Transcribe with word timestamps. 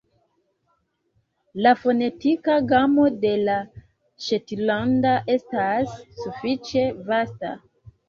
La 1.65 1.73
fonetika 1.81 2.57
gamo 2.73 3.07
de 3.27 3.35
la 3.45 3.59
ŝetlanda 4.31 5.15
estas 5.39 5.97
sufiĉe 6.25 6.91
vasta. 7.15 7.59